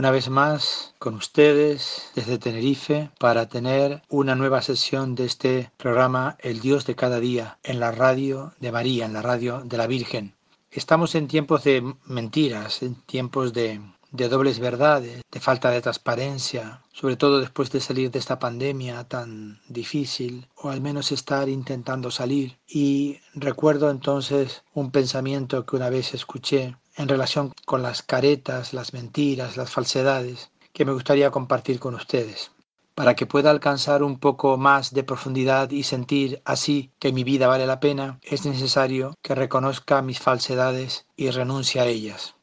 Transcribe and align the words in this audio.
una 0.00 0.10
vez 0.10 0.30
más 0.30 0.94
con 0.98 1.14
ustedes 1.16 2.10
desde 2.14 2.38
Tenerife 2.38 3.10
para 3.18 3.50
tener 3.50 4.00
una 4.08 4.34
nueva 4.34 4.62
sesión 4.62 5.14
de 5.14 5.26
este 5.26 5.72
programa 5.76 6.38
El 6.38 6.60
Dios 6.60 6.86
de 6.86 6.94
cada 6.94 7.20
día 7.20 7.58
en 7.62 7.80
la 7.80 7.92
radio 7.92 8.54
de 8.60 8.72
María, 8.72 9.04
en 9.04 9.12
la 9.12 9.20
radio 9.20 9.60
de 9.62 9.76
la 9.76 9.86
Virgen. 9.86 10.34
Estamos 10.70 11.14
en 11.14 11.28
tiempos 11.28 11.64
de 11.64 11.84
mentiras, 12.06 12.82
en 12.82 12.94
tiempos 12.94 13.52
de, 13.52 13.82
de 14.10 14.28
dobles 14.30 14.58
verdades, 14.58 15.20
de 15.30 15.40
falta 15.40 15.68
de 15.68 15.82
transparencia, 15.82 16.80
sobre 16.94 17.16
todo 17.16 17.38
después 17.38 17.70
de 17.70 17.80
salir 17.80 18.10
de 18.10 18.20
esta 18.20 18.38
pandemia 18.38 19.04
tan 19.04 19.60
difícil, 19.68 20.48
o 20.56 20.70
al 20.70 20.80
menos 20.80 21.12
estar 21.12 21.50
intentando 21.50 22.10
salir. 22.10 22.56
Y 22.66 23.18
recuerdo 23.34 23.90
entonces 23.90 24.62
un 24.72 24.92
pensamiento 24.92 25.66
que 25.66 25.76
una 25.76 25.90
vez 25.90 26.14
escuché 26.14 26.78
en 27.00 27.08
relación 27.08 27.54
con 27.64 27.80
las 27.80 28.02
caretas, 28.02 28.74
las 28.74 28.92
mentiras, 28.92 29.56
las 29.56 29.70
falsedades 29.70 30.50
que 30.74 30.84
me 30.84 30.92
gustaría 30.92 31.30
compartir 31.30 31.80
con 31.80 31.94
ustedes, 31.94 32.52
para 32.94 33.16
que 33.16 33.24
pueda 33.24 33.50
alcanzar 33.50 34.02
un 34.02 34.18
poco 34.18 34.58
más 34.58 34.92
de 34.92 35.02
profundidad 35.02 35.70
y 35.70 35.82
sentir 35.82 36.42
así 36.44 36.90
que 36.98 37.12
mi 37.12 37.24
vida 37.24 37.48
vale 37.48 37.66
la 37.66 37.80
pena, 37.80 38.18
es 38.20 38.44
necesario 38.44 39.14
que 39.22 39.34
reconozca 39.34 40.02
mis 40.02 40.20
falsedades 40.20 41.06
y 41.16 41.30
renuncie 41.30 41.80
a 41.80 41.86
ellas. 41.86 42.34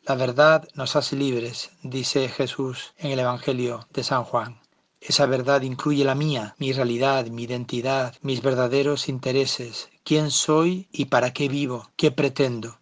La 0.00 0.14
verdad 0.14 0.66
nos 0.72 0.96
hace 0.96 1.14
libres, 1.14 1.70
dice 1.82 2.30
Jesús 2.30 2.94
en 2.96 3.10
el 3.10 3.18
Evangelio 3.18 3.86
de 3.92 4.04
San 4.04 4.24
Juan. 4.24 4.58
Esa 5.02 5.26
verdad 5.26 5.60
incluye 5.60 6.02
la 6.02 6.14
mía, 6.14 6.54
mi 6.56 6.72
realidad, 6.72 7.26
mi 7.26 7.42
identidad, 7.42 8.14
mis 8.22 8.40
verdaderos 8.40 9.10
intereses, 9.10 9.90
quién 10.02 10.30
soy 10.30 10.88
y 10.92 11.04
para 11.04 11.34
qué 11.34 11.48
vivo, 11.48 11.90
qué 11.96 12.10
pretendo. 12.10 12.78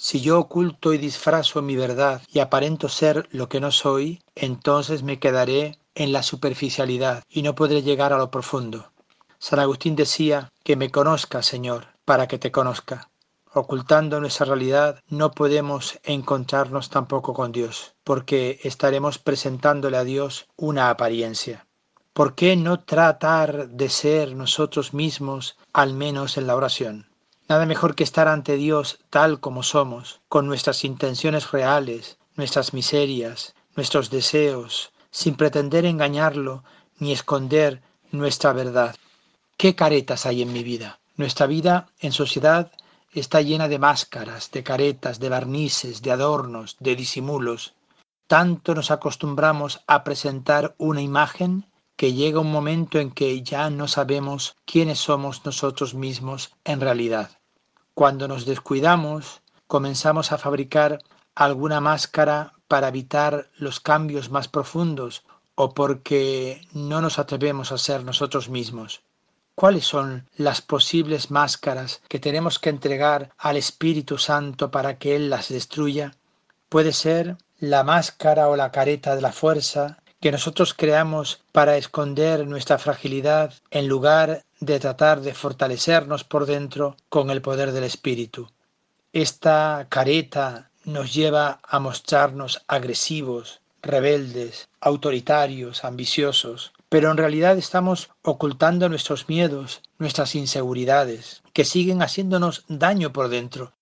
Si 0.00 0.20
yo 0.20 0.38
oculto 0.38 0.92
y 0.92 0.98
disfrazo 0.98 1.60
mi 1.60 1.74
verdad 1.74 2.22
y 2.32 2.38
aparento 2.38 2.88
ser 2.88 3.28
lo 3.32 3.48
que 3.48 3.58
no 3.58 3.72
soy, 3.72 4.22
entonces 4.36 5.02
me 5.02 5.18
quedaré 5.18 5.80
en 5.96 6.12
la 6.12 6.22
superficialidad 6.22 7.24
y 7.28 7.42
no 7.42 7.56
podré 7.56 7.82
llegar 7.82 8.12
a 8.12 8.18
lo 8.18 8.30
profundo. 8.30 8.92
San 9.40 9.58
Agustín 9.58 9.96
decía 9.96 10.52
que 10.62 10.76
me 10.76 10.92
conozca, 10.92 11.42
Señor, 11.42 11.88
para 12.04 12.28
que 12.28 12.38
te 12.38 12.52
conozca. 12.52 13.10
Ocultando 13.52 14.20
nuestra 14.20 14.46
realidad 14.46 15.00
no 15.08 15.32
podemos 15.32 15.98
encontrarnos 16.04 16.90
tampoco 16.90 17.34
con 17.34 17.50
Dios, 17.50 17.96
porque 18.04 18.60
estaremos 18.62 19.18
presentándole 19.18 19.96
a 19.96 20.04
Dios 20.04 20.46
una 20.54 20.90
apariencia. 20.90 21.66
¿Por 22.12 22.36
qué 22.36 22.54
no 22.54 22.78
tratar 22.84 23.68
de 23.70 23.88
ser 23.88 24.36
nosotros 24.36 24.94
mismos, 24.94 25.56
al 25.72 25.92
menos 25.92 26.36
en 26.36 26.46
la 26.46 26.54
oración? 26.54 27.07
Nada 27.48 27.64
mejor 27.64 27.94
que 27.94 28.04
estar 28.04 28.28
ante 28.28 28.56
Dios 28.56 28.98
tal 29.08 29.40
como 29.40 29.62
somos, 29.62 30.20
con 30.28 30.46
nuestras 30.46 30.84
intenciones 30.84 31.50
reales, 31.50 32.18
nuestras 32.36 32.74
miserias, 32.74 33.54
nuestros 33.74 34.10
deseos, 34.10 34.92
sin 35.10 35.34
pretender 35.34 35.86
engañarlo 35.86 36.62
ni 36.98 37.10
esconder 37.10 37.80
nuestra 38.12 38.52
verdad. 38.52 38.94
¿Qué 39.56 39.74
caretas 39.74 40.26
hay 40.26 40.42
en 40.42 40.52
mi 40.52 40.62
vida? 40.62 41.00
Nuestra 41.16 41.46
vida 41.46 41.88
en 42.00 42.12
sociedad 42.12 42.70
está 43.12 43.40
llena 43.40 43.66
de 43.68 43.78
máscaras, 43.78 44.50
de 44.50 44.62
caretas, 44.62 45.18
de 45.18 45.30
barnices, 45.30 46.02
de 46.02 46.12
adornos, 46.12 46.76
de 46.80 46.96
disimulos. 46.96 47.72
Tanto 48.26 48.74
nos 48.74 48.90
acostumbramos 48.90 49.80
a 49.86 50.04
presentar 50.04 50.74
una 50.76 51.00
imagen 51.00 51.64
que 51.96 52.12
llega 52.12 52.40
un 52.40 52.52
momento 52.52 52.98
en 52.98 53.10
que 53.10 53.42
ya 53.42 53.70
no 53.70 53.88
sabemos 53.88 54.54
quiénes 54.66 54.98
somos 54.98 55.46
nosotros 55.46 55.94
mismos 55.94 56.52
en 56.64 56.80
realidad. 56.80 57.37
Cuando 57.98 58.28
nos 58.28 58.46
descuidamos, 58.46 59.40
comenzamos 59.66 60.30
a 60.30 60.38
fabricar 60.38 61.02
alguna 61.34 61.80
máscara 61.80 62.52
para 62.68 62.86
evitar 62.86 63.50
los 63.56 63.80
cambios 63.80 64.30
más 64.30 64.46
profundos 64.46 65.24
o 65.56 65.74
porque 65.74 66.62
no 66.72 67.00
nos 67.00 67.18
atrevemos 67.18 67.72
a 67.72 67.78
ser 67.78 68.04
nosotros 68.04 68.50
mismos. 68.50 69.02
¿Cuáles 69.56 69.84
son 69.84 70.28
las 70.36 70.62
posibles 70.62 71.32
máscaras 71.32 72.00
que 72.08 72.20
tenemos 72.20 72.60
que 72.60 72.70
entregar 72.70 73.32
al 73.36 73.56
Espíritu 73.56 74.16
Santo 74.16 74.70
para 74.70 74.96
que 74.98 75.16
Él 75.16 75.28
las 75.28 75.48
destruya? 75.48 76.14
Puede 76.68 76.92
ser 76.92 77.36
la 77.58 77.82
máscara 77.82 78.46
o 78.48 78.54
la 78.54 78.70
careta 78.70 79.16
de 79.16 79.22
la 79.22 79.32
fuerza 79.32 79.98
que 80.20 80.30
nosotros 80.30 80.72
creamos 80.72 81.40
para 81.50 81.76
esconder 81.76 82.46
nuestra 82.46 82.78
fragilidad 82.78 83.54
en 83.72 83.88
lugar 83.88 84.44
de 84.60 84.80
tratar 84.80 85.20
de 85.20 85.34
fortalecernos 85.34 86.24
por 86.24 86.46
dentro 86.46 86.96
con 87.08 87.30
el 87.30 87.42
poder 87.42 87.72
del 87.72 87.84
Espíritu. 87.84 88.50
Esta 89.12 89.86
careta 89.88 90.70
nos 90.84 91.14
lleva 91.14 91.60
a 91.62 91.78
mostrarnos 91.78 92.62
agresivos, 92.66 93.60
rebeldes, 93.82 94.68
autoritarios, 94.80 95.84
ambiciosos, 95.84 96.72
pero 96.88 97.10
en 97.10 97.16
realidad 97.16 97.58
estamos 97.58 98.10
ocultando 98.22 98.88
nuestros 98.88 99.28
miedos, 99.28 99.82
nuestras 99.98 100.34
inseguridades, 100.34 101.42
que 101.52 101.64
siguen 101.64 102.02
haciéndonos 102.02 102.64
daño 102.68 103.12
por 103.12 103.28
dentro. 103.28 103.72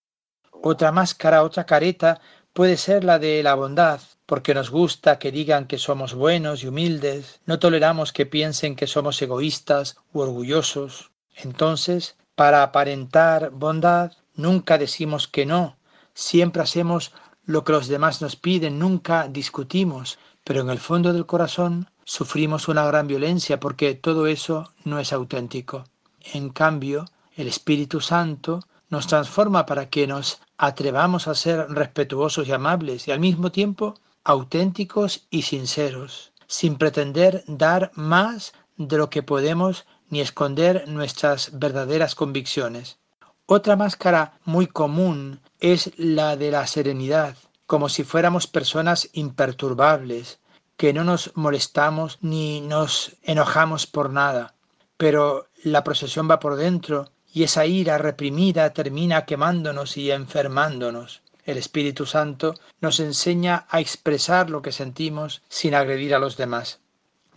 Otra 0.50 0.90
máscara, 0.90 1.42
otra 1.42 1.64
careta 1.64 2.20
puede 2.56 2.78
ser 2.78 3.04
la 3.04 3.18
de 3.18 3.42
la 3.42 3.54
bondad, 3.54 4.00
porque 4.24 4.54
nos 4.54 4.70
gusta 4.70 5.18
que 5.18 5.30
digan 5.30 5.66
que 5.66 5.76
somos 5.76 6.14
buenos 6.14 6.62
y 6.62 6.68
humildes, 6.68 7.38
no 7.44 7.58
toleramos 7.58 8.14
que 8.14 8.24
piensen 8.24 8.76
que 8.76 8.86
somos 8.86 9.20
egoístas 9.20 9.98
u 10.14 10.20
orgullosos. 10.20 11.10
Entonces, 11.34 12.16
para 12.34 12.62
aparentar 12.62 13.50
bondad, 13.50 14.12
nunca 14.34 14.78
decimos 14.78 15.28
que 15.28 15.44
no, 15.44 15.76
siempre 16.14 16.62
hacemos 16.62 17.12
lo 17.44 17.62
que 17.62 17.72
los 17.72 17.88
demás 17.88 18.22
nos 18.22 18.36
piden, 18.36 18.78
nunca 18.78 19.28
discutimos, 19.28 20.18
pero 20.42 20.62
en 20.62 20.70
el 20.70 20.78
fondo 20.78 21.12
del 21.12 21.26
corazón 21.26 21.90
sufrimos 22.04 22.68
una 22.68 22.86
gran 22.86 23.06
violencia 23.06 23.60
porque 23.60 23.94
todo 23.94 24.26
eso 24.28 24.72
no 24.82 24.98
es 24.98 25.12
auténtico. 25.12 25.84
En 26.32 26.48
cambio, 26.48 27.04
el 27.36 27.48
Espíritu 27.48 28.00
Santo 28.00 28.60
nos 28.88 29.06
transforma 29.06 29.66
para 29.66 29.88
que 29.88 30.06
nos 30.06 30.40
atrevamos 30.56 31.28
a 31.28 31.34
ser 31.34 31.66
respetuosos 31.68 32.46
y 32.48 32.52
amables 32.52 33.08
y 33.08 33.12
al 33.12 33.20
mismo 33.20 33.50
tiempo 33.50 33.94
auténticos 34.24 35.26
y 35.30 35.42
sinceros, 35.42 36.32
sin 36.46 36.76
pretender 36.76 37.44
dar 37.46 37.90
más 37.94 38.52
de 38.76 38.98
lo 38.98 39.10
que 39.10 39.22
podemos 39.22 39.86
ni 40.08 40.20
esconder 40.20 40.88
nuestras 40.88 41.58
verdaderas 41.58 42.14
convicciones. 42.14 42.98
Otra 43.46 43.76
máscara 43.76 44.38
muy 44.44 44.66
común 44.66 45.40
es 45.60 45.92
la 45.96 46.36
de 46.36 46.50
la 46.50 46.66
serenidad, 46.66 47.36
como 47.66 47.88
si 47.88 48.04
fuéramos 48.04 48.46
personas 48.46 49.08
imperturbables, 49.12 50.40
que 50.76 50.92
no 50.92 51.04
nos 51.04 51.32
molestamos 51.36 52.18
ni 52.20 52.60
nos 52.60 53.16
enojamos 53.22 53.86
por 53.86 54.10
nada. 54.10 54.54
Pero 54.96 55.46
la 55.62 55.84
procesión 55.84 56.28
va 56.30 56.38
por 56.38 56.56
dentro 56.56 57.10
y 57.36 57.42
esa 57.42 57.66
ira 57.66 57.98
reprimida 57.98 58.72
termina 58.72 59.26
quemándonos 59.26 59.98
y 59.98 60.10
enfermándonos. 60.10 61.20
El 61.44 61.58
Espíritu 61.58 62.06
Santo 62.06 62.54
nos 62.80 62.98
enseña 62.98 63.66
a 63.68 63.78
expresar 63.78 64.48
lo 64.48 64.62
que 64.62 64.72
sentimos 64.72 65.42
sin 65.50 65.74
agredir 65.74 66.14
a 66.14 66.18
los 66.18 66.38
demás. 66.38 66.78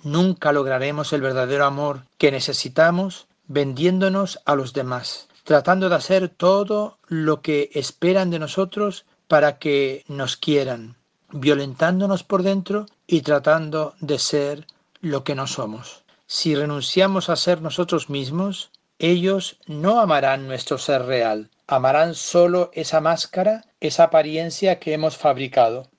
Nunca 0.02 0.54
lograremos 0.54 1.12
el 1.12 1.20
verdadero 1.20 1.66
amor 1.66 2.04
que 2.18 2.32
necesitamos 2.32 3.28
vendiéndonos 3.50 4.40
a 4.46 4.56
los 4.56 4.72
demás, 4.72 5.28
tratando 5.44 5.90
de 5.90 5.96
hacer 5.96 6.30
todo 6.30 6.98
lo 7.10 7.42
que 7.42 7.70
esperan 7.74 8.30
de 8.30 8.40
nosotros 8.40 9.04
para 9.28 9.60
que 9.60 10.06
nos 10.08 10.38
quieran, 10.38 10.96
violentándonos 11.30 12.24
por 12.24 12.44
dentro 12.44 12.86
y 13.06 13.20
tratando 13.20 13.96
de 14.00 14.18
ser 14.18 14.66
lo 15.02 15.26
que 15.26 15.36
no 15.36 15.46
somos. 15.46 16.04
Si 16.26 16.56
renunciamos 16.56 17.28
a 17.28 17.36
ser 17.36 17.62
nosotros 17.62 18.10
mismos, 18.10 18.72
ellos 19.00 19.58
no 19.66 20.02
amarán 20.02 20.46
nuestro 20.48 20.78
ser 20.78 21.06
real, 21.06 21.50
amarán 21.68 22.16
solo 22.16 22.70
esa 22.74 23.00
máscara, 23.00 23.66
esa 23.80 24.04
apariencia 24.04 24.80
que 24.80 24.94
hemos 24.94 25.16
fabricado. 25.16 25.90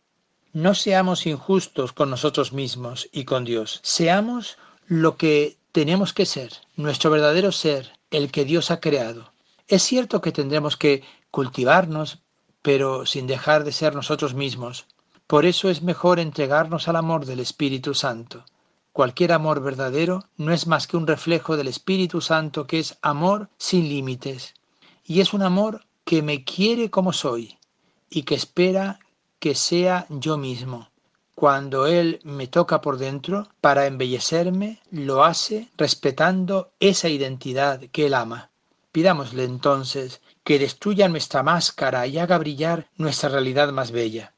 No 0.52 0.74
seamos 0.74 1.26
injustos 1.26 1.92
con 1.92 2.10
nosotros 2.10 2.52
mismos 2.52 3.08
y 3.10 3.24
con 3.24 3.44
Dios. 3.44 3.80
Seamos 3.82 4.58
lo 4.86 5.16
que 5.16 5.56
tenemos 5.72 6.12
que 6.12 6.26
ser, 6.26 6.52
nuestro 6.76 7.10
verdadero 7.10 7.52
ser, 7.52 7.92
el 8.10 8.30
que 8.30 8.44
Dios 8.44 8.70
ha 8.70 8.80
creado. 8.80 9.32
Es 9.66 9.82
cierto 9.82 10.20
que 10.20 10.32
tendremos 10.32 10.76
que 10.76 11.02
cultivarnos, 11.30 12.18
pero 12.60 13.06
sin 13.06 13.26
dejar 13.26 13.64
de 13.64 13.72
ser 13.72 13.94
nosotros 13.94 14.34
mismos. 14.34 14.86
Por 15.26 15.46
eso 15.46 15.70
es 15.70 15.80
mejor 15.80 16.18
entregarnos 16.18 16.88
al 16.88 16.96
amor 16.96 17.24
del 17.24 17.40
Espíritu 17.40 17.94
Santo. 17.94 18.44
Cualquier 18.92 19.32
amor 19.32 19.62
verdadero 19.62 20.24
no 20.36 20.52
es 20.52 20.66
más 20.66 20.86
que 20.86 20.96
un 20.96 21.06
reflejo 21.06 21.56
del 21.56 21.68
Espíritu 21.68 22.20
Santo 22.20 22.66
que 22.66 22.80
es 22.80 22.98
amor 23.02 23.48
sin 23.56 23.88
límites. 23.88 24.54
Y 25.04 25.20
es 25.20 25.32
un 25.32 25.42
amor 25.42 25.86
que 26.04 26.22
me 26.22 26.44
quiere 26.44 26.90
como 26.90 27.12
soy 27.12 27.56
y 28.10 28.24
que 28.24 28.34
espera 28.34 28.98
que 29.38 29.54
sea 29.54 30.06
yo 30.10 30.36
mismo. 30.36 30.90
Cuando 31.36 31.86
Él 31.86 32.20
me 32.24 32.48
toca 32.48 32.80
por 32.80 32.98
dentro 32.98 33.48
para 33.60 33.86
embellecerme, 33.86 34.80
lo 34.90 35.24
hace 35.24 35.70
respetando 35.76 36.72
esa 36.80 37.08
identidad 37.08 37.80
que 37.92 38.06
Él 38.06 38.14
ama. 38.14 38.50
Pidámosle 38.92 39.44
entonces 39.44 40.20
que 40.42 40.58
destruya 40.58 41.08
nuestra 41.08 41.42
máscara 41.44 42.06
y 42.08 42.18
haga 42.18 42.36
brillar 42.38 42.88
nuestra 42.96 43.28
realidad 43.28 43.72
más 43.72 43.92
bella. 43.92 44.34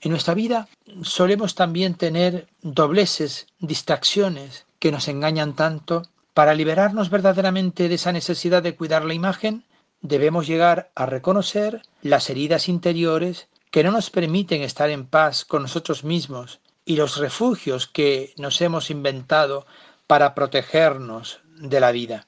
En 0.00 0.10
nuestra 0.10 0.34
vida 0.34 0.68
solemos 1.02 1.54
también 1.54 1.94
tener 1.94 2.48
dobleces, 2.62 3.46
distracciones 3.58 4.66
que 4.78 4.92
nos 4.92 5.08
engañan 5.08 5.54
tanto. 5.56 6.02
Para 6.34 6.54
liberarnos 6.54 7.08
verdaderamente 7.08 7.88
de 7.88 7.94
esa 7.94 8.12
necesidad 8.12 8.62
de 8.62 8.76
cuidar 8.76 9.04
la 9.04 9.14
imagen, 9.14 9.64
debemos 10.02 10.46
llegar 10.46 10.90
a 10.94 11.06
reconocer 11.06 11.82
las 12.02 12.28
heridas 12.28 12.68
interiores 12.68 13.48
que 13.70 13.82
no 13.82 13.90
nos 13.90 14.10
permiten 14.10 14.62
estar 14.62 14.90
en 14.90 15.06
paz 15.06 15.44
con 15.44 15.62
nosotros 15.62 16.04
mismos 16.04 16.60
y 16.84 16.96
los 16.96 17.16
refugios 17.16 17.86
que 17.86 18.32
nos 18.36 18.60
hemos 18.60 18.90
inventado 18.90 19.66
para 20.06 20.34
protegernos 20.34 21.40
de 21.58 21.80
la 21.80 21.90
vida. 21.90 22.26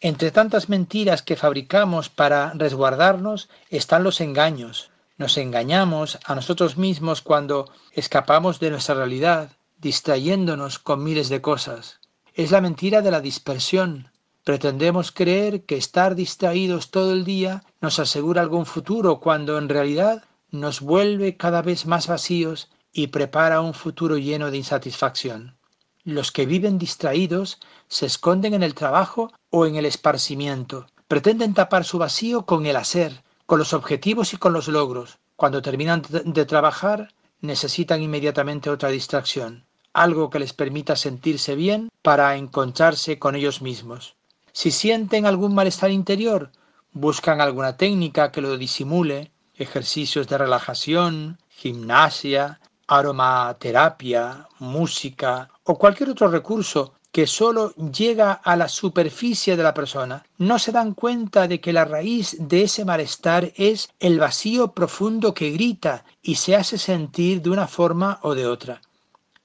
Entre 0.00 0.30
tantas 0.30 0.68
mentiras 0.68 1.22
que 1.22 1.36
fabricamos 1.36 2.08
para 2.08 2.52
resguardarnos 2.54 3.48
están 3.70 4.04
los 4.04 4.20
engaños. 4.20 4.90
Nos 5.18 5.38
engañamos 5.38 6.18
a 6.26 6.34
nosotros 6.34 6.76
mismos 6.76 7.22
cuando 7.22 7.70
escapamos 7.92 8.60
de 8.60 8.70
nuestra 8.70 8.96
realidad, 8.96 9.50
distrayéndonos 9.78 10.78
con 10.78 11.02
miles 11.02 11.30
de 11.30 11.40
cosas. 11.40 12.00
Es 12.34 12.50
la 12.50 12.60
mentira 12.60 13.00
de 13.00 13.10
la 13.10 13.22
dispersión. 13.22 14.10
Pretendemos 14.44 15.12
creer 15.12 15.64
que 15.64 15.76
estar 15.76 16.14
distraídos 16.14 16.90
todo 16.90 17.12
el 17.12 17.24
día 17.24 17.64
nos 17.80 17.98
asegura 17.98 18.42
algún 18.42 18.66
futuro 18.66 19.18
cuando 19.18 19.56
en 19.56 19.70
realidad 19.70 20.22
nos 20.50 20.80
vuelve 20.80 21.36
cada 21.36 21.62
vez 21.62 21.86
más 21.86 22.06
vacíos 22.06 22.68
y 22.92 23.08
prepara 23.08 23.62
un 23.62 23.72
futuro 23.72 24.18
lleno 24.18 24.50
de 24.50 24.58
insatisfacción. 24.58 25.56
Los 26.04 26.30
que 26.30 26.46
viven 26.46 26.78
distraídos 26.78 27.58
se 27.88 28.06
esconden 28.06 28.54
en 28.54 28.62
el 28.62 28.74
trabajo 28.74 29.32
o 29.50 29.66
en 29.66 29.76
el 29.76 29.86
esparcimiento. 29.86 30.86
Pretenden 31.08 31.54
tapar 31.54 31.84
su 31.84 31.98
vacío 31.98 32.46
con 32.46 32.66
el 32.66 32.76
hacer, 32.76 33.24
con 33.46 33.58
los 33.58 33.72
objetivos 33.72 34.34
y 34.34 34.36
con 34.36 34.52
los 34.52 34.68
logros. 34.68 35.18
Cuando 35.36 35.62
terminan 35.62 36.02
de 36.08 36.44
trabajar, 36.44 37.14
necesitan 37.40 38.02
inmediatamente 38.02 38.70
otra 38.70 38.90
distracción, 38.90 39.64
algo 39.92 40.30
que 40.30 40.38
les 40.38 40.52
permita 40.52 40.96
sentirse 40.96 41.54
bien 41.54 41.90
para 42.02 42.36
encontrarse 42.36 43.18
con 43.18 43.34
ellos 43.34 43.62
mismos. 43.62 44.16
Si 44.52 44.70
sienten 44.70 45.26
algún 45.26 45.54
malestar 45.54 45.90
interior, 45.90 46.50
buscan 46.92 47.40
alguna 47.40 47.76
técnica 47.76 48.32
que 48.32 48.40
lo 48.40 48.56
disimule, 48.56 49.30
ejercicios 49.54 50.28
de 50.28 50.38
relajación, 50.38 51.38
gimnasia, 51.48 52.60
aromaterapia, 52.86 54.48
música 54.58 55.50
o 55.64 55.76
cualquier 55.76 56.10
otro 56.10 56.28
recurso 56.28 56.94
que 57.16 57.26
solo 57.26 57.72
llega 57.76 58.30
a 58.32 58.56
la 58.56 58.68
superficie 58.68 59.56
de 59.56 59.62
la 59.62 59.72
persona, 59.72 60.26
no 60.36 60.58
se 60.58 60.70
dan 60.70 60.92
cuenta 60.92 61.48
de 61.48 61.62
que 61.62 61.72
la 61.72 61.86
raíz 61.86 62.36
de 62.38 62.64
ese 62.64 62.84
malestar 62.84 63.54
es 63.56 63.88
el 64.00 64.18
vacío 64.18 64.72
profundo 64.72 65.32
que 65.32 65.50
grita 65.50 66.04
y 66.20 66.34
se 66.34 66.56
hace 66.56 66.76
sentir 66.76 67.40
de 67.40 67.48
una 67.48 67.68
forma 67.68 68.18
o 68.20 68.34
de 68.34 68.46
otra. 68.46 68.82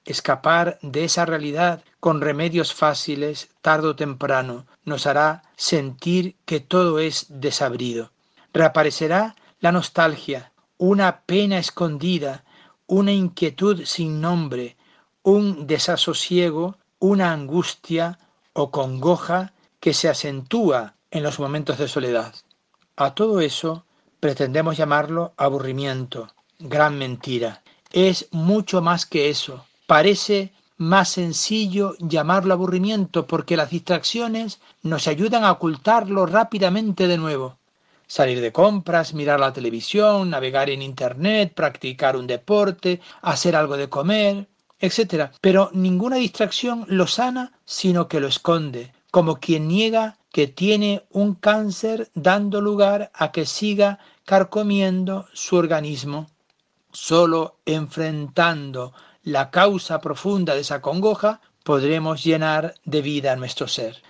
Escapar 0.04 0.80
de 0.82 1.04
esa 1.04 1.24
realidad 1.24 1.82
con 1.98 2.20
remedios 2.20 2.74
fáciles, 2.74 3.48
tarde 3.62 3.88
o 3.88 3.96
temprano, 3.96 4.66
nos 4.84 5.06
hará 5.06 5.42
sentir 5.56 6.36
que 6.44 6.60
todo 6.60 6.98
es 6.98 7.24
desabrido. 7.30 8.12
Reaparecerá 8.52 9.34
la 9.60 9.72
nostalgia, 9.72 10.52
una 10.76 11.22
pena 11.22 11.56
escondida, 11.56 12.44
una 12.86 13.12
inquietud 13.12 13.86
sin 13.86 14.20
nombre, 14.20 14.76
un 15.22 15.66
desasosiego, 15.66 16.76
una 17.02 17.32
angustia 17.32 18.20
o 18.52 18.70
congoja 18.70 19.52
que 19.80 19.92
se 19.92 20.08
acentúa 20.08 20.94
en 21.10 21.24
los 21.24 21.40
momentos 21.40 21.76
de 21.78 21.88
soledad. 21.88 22.32
A 22.94 23.12
todo 23.16 23.40
eso 23.40 23.84
pretendemos 24.20 24.76
llamarlo 24.76 25.32
aburrimiento. 25.36 26.28
Gran 26.60 26.96
mentira. 26.98 27.62
Es 27.90 28.28
mucho 28.30 28.82
más 28.82 29.04
que 29.04 29.30
eso. 29.30 29.66
Parece 29.88 30.52
más 30.76 31.08
sencillo 31.08 31.96
llamarlo 31.98 32.54
aburrimiento 32.54 33.26
porque 33.26 33.56
las 33.56 33.70
distracciones 33.70 34.60
nos 34.82 35.08
ayudan 35.08 35.42
a 35.42 35.50
ocultarlo 35.50 36.24
rápidamente 36.26 37.08
de 37.08 37.18
nuevo 37.18 37.58
salir 38.12 38.42
de 38.42 38.52
compras, 38.52 39.14
mirar 39.14 39.40
la 39.40 39.54
televisión, 39.54 40.28
navegar 40.28 40.68
en 40.68 40.82
Internet, 40.82 41.54
practicar 41.54 42.14
un 42.14 42.26
deporte, 42.26 43.00
hacer 43.22 43.56
algo 43.56 43.78
de 43.78 43.88
comer, 43.88 44.48
etc. 44.82 45.30
Pero 45.40 45.70
ninguna 45.72 46.16
distracción 46.16 46.84
lo 46.88 47.06
sana, 47.06 47.52
sino 47.64 48.08
que 48.08 48.20
lo 48.20 48.28
esconde, 48.28 48.92
como 49.10 49.36
quien 49.36 49.68
niega 49.68 50.18
que 50.30 50.46
tiene 50.48 51.04
un 51.10 51.34
cáncer 51.34 52.10
dando 52.14 52.60
lugar 52.60 53.10
a 53.14 53.32
que 53.32 53.46
siga 53.46 53.98
carcomiendo 54.26 55.26
su 55.32 55.56
organismo. 55.56 56.30
Solo 56.92 57.56
enfrentando 57.64 58.92
la 59.22 59.50
causa 59.50 60.00
profunda 60.00 60.54
de 60.54 60.60
esa 60.60 60.82
congoja 60.82 61.40
podremos 61.62 62.24
llenar 62.24 62.74
de 62.84 63.02
vida 63.02 63.36
nuestro 63.36 63.68
ser. 63.68 64.02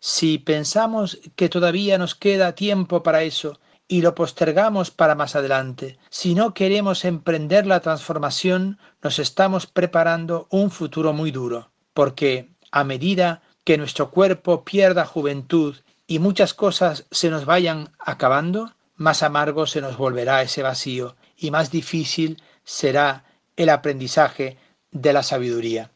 Si 0.00 0.38
pensamos 0.38 1.18
que 1.36 1.48
todavía 1.48 1.98
nos 1.98 2.14
queda 2.14 2.54
tiempo 2.54 3.02
para 3.02 3.24
eso 3.24 3.58
y 3.88 4.02
lo 4.02 4.14
postergamos 4.14 4.90
para 4.90 5.14
más 5.14 5.34
adelante, 5.34 5.98
si 6.10 6.34
no 6.34 6.52
queremos 6.52 7.06
emprender 7.06 7.66
la 7.66 7.80
transformación, 7.80 8.78
nos 9.02 9.18
estamos 9.18 9.66
preparando 9.66 10.46
un 10.50 10.70
futuro 10.70 11.14
muy 11.14 11.30
duro, 11.30 11.70
porque 11.94 12.50
a 12.70 12.84
medida 12.84 13.42
que 13.64 13.78
nuestro 13.78 14.10
cuerpo 14.10 14.62
pierda 14.62 15.06
juventud 15.06 15.76
y 16.06 16.18
muchas 16.18 16.52
cosas 16.52 17.06
se 17.10 17.30
nos 17.30 17.46
vayan 17.46 17.90
acabando, 17.98 18.74
más 18.94 19.22
amargo 19.22 19.66
se 19.66 19.80
nos 19.80 19.96
volverá 19.96 20.42
ese 20.42 20.62
vacío 20.62 21.16
y 21.36 21.50
más 21.50 21.70
difícil 21.70 22.42
será 22.64 23.24
el 23.56 23.70
aprendizaje 23.70 24.58
de 24.90 25.12
la 25.12 25.22
sabiduría. 25.22 25.90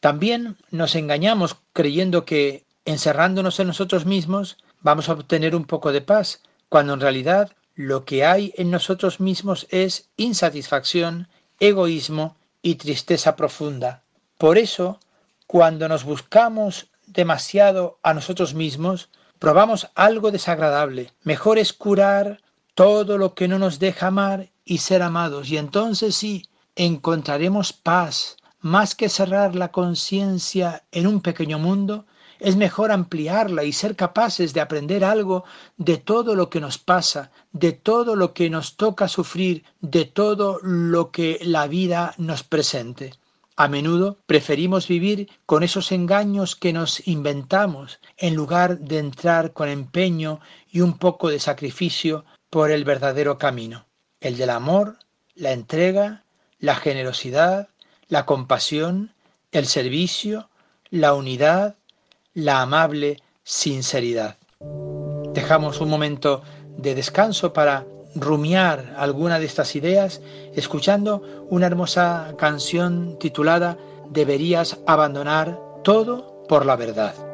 También 0.00 0.56
nos 0.70 0.96
engañamos 0.96 1.56
creyendo 1.72 2.24
que 2.24 2.66
encerrándonos 2.84 3.60
en 3.60 3.68
nosotros 3.68 4.04
mismos, 4.04 4.58
vamos 4.80 5.08
a 5.08 5.12
obtener 5.12 5.54
un 5.54 5.64
poco 5.64 5.92
de 5.92 6.00
paz, 6.00 6.42
cuando 6.72 6.94
en 6.94 7.00
realidad 7.00 7.52
lo 7.74 8.06
que 8.06 8.24
hay 8.24 8.54
en 8.56 8.70
nosotros 8.70 9.20
mismos 9.20 9.66
es 9.68 10.08
insatisfacción, 10.16 11.28
egoísmo 11.60 12.34
y 12.62 12.76
tristeza 12.76 13.36
profunda. 13.36 14.04
Por 14.38 14.56
eso, 14.56 14.98
cuando 15.46 15.86
nos 15.86 16.04
buscamos 16.04 16.86
demasiado 17.06 17.98
a 18.02 18.14
nosotros 18.14 18.54
mismos, 18.54 19.10
probamos 19.38 19.90
algo 19.94 20.30
desagradable. 20.30 21.12
Mejor 21.24 21.58
es 21.58 21.74
curar 21.74 22.40
todo 22.74 23.18
lo 23.18 23.34
que 23.34 23.48
no 23.48 23.58
nos 23.58 23.78
deja 23.78 24.06
amar 24.06 24.48
y 24.64 24.78
ser 24.78 25.02
amados, 25.02 25.50
y 25.50 25.58
entonces 25.58 26.16
sí, 26.16 26.48
encontraremos 26.74 27.74
paz, 27.74 28.38
más 28.60 28.94
que 28.94 29.10
cerrar 29.10 29.54
la 29.54 29.72
conciencia 29.72 30.84
en 30.90 31.06
un 31.06 31.20
pequeño 31.20 31.58
mundo, 31.58 32.06
es 32.42 32.56
mejor 32.56 32.90
ampliarla 32.90 33.64
y 33.64 33.72
ser 33.72 33.94
capaces 33.94 34.52
de 34.52 34.60
aprender 34.60 35.04
algo 35.04 35.44
de 35.76 35.96
todo 35.96 36.34
lo 36.34 36.50
que 36.50 36.60
nos 36.60 36.78
pasa, 36.78 37.30
de 37.52 37.72
todo 37.72 38.16
lo 38.16 38.34
que 38.34 38.50
nos 38.50 38.76
toca 38.76 39.06
sufrir, 39.08 39.64
de 39.80 40.04
todo 40.04 40.58
lo 40.62 41.10
que 41.10 41.38
la 41.42 41.66
vida 41.68 42.14
nos 42.18 42.42
presente. 42.42 43.14
A 43.56 43.68
menudo 43.68 44.18
preferimos 44.26 44.88
vivir 44.88 45.28
con 45.46 45.62
esos 45.62 45.92
engaños 45.92 46.56
que 46.56 46.72
nos 46.72 47.06
inventamos 47.06 48.00
en 48.16 48.34
lugar 48.34 48.78
de 48.80 48.98
entrar 48.98 49.52
con 49.52 49.68
empeño 49.68 50.40
y 50.70 50.80
un 50.80 50.98
poco 50.98 51.28
de 51.28 51.38
sacrificio 51.38 52.24
por 52.50 52.70
el 52.70 52.84
verdadero 52.84 53.38
camino, 53.38 53.86
el 54.20 54.36
del 54.36 54.50
amor, 54.50 54.98
la 55.34 55.52
entrega, 55.52 56.24
la 56.58 56.74
generosidad, 56.74 57.68
la 58.08 58.26
compasión, 58.26 59.12
el 59.52 59.66
servicio, 59.66 60.48
la 60.90 61.14
unidad, 61.14 61.76
la 62.34 62.62
amable 62.62 63.18
sinceridad. 63.44 64.36
Dejamos 65.34 65.80
un 65.80 65.88
momento 65.88 66.42
de 66.76 66.94
descanso 66.94 67.52
para 67.52 67.86
rumiar 68.14 68.94
alguna 68.98 69.38
de 69.38 69.46
estas 69.46 69.74
ideas 69.76 70.20
escuchando 70.54 71.46
una 71.48 71.66
hermosa 71.66 72.34
canción 72.38 73.18
titulada 73.18 73.78
Deberías 74.10 74.78
abandonar 74.86 75.58
todo 75.82 76.44
por 76.48 76.66
la 76.66 76.76
verdad. 76.76 77.31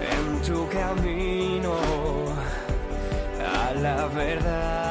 En 0.00 0.42
tu 0.42 0.68
camino 0.68 1.74
a 3.40 3.74
la 3.74 4.06
verdad. 4.06 4.89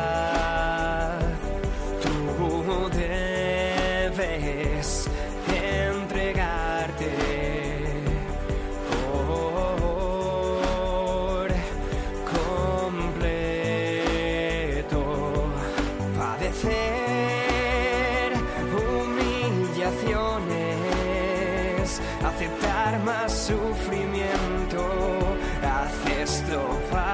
Aceptar 22.90 23.00
más 23.04 23.32
sufrimiento, 23.32 24.86
haces 25.62 26.42
esto 26.42 26.80
para 26.92 27.09